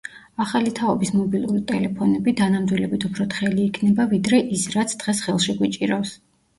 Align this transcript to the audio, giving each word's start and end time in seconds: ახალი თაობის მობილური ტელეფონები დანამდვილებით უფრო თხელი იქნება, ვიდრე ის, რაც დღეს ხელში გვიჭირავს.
ახალი 0.43 0.71
თაობის 0.79 1.11
მობილური 1.17 1.61
ტელეფონები 1.73 2.35
დანამდვილებით 2.41 3.07
უფრო 3.13 3.29
თხელი 3.37 3.65
იქნება, 3.69 4.11
ვიდრე 4.17 4.45
ის, 4.61 4.69
რაც 4.79 5.01
დღეს 5.01 5.27
ხელში 5.29 5.61
გვიჭირავს. 5.65 6.21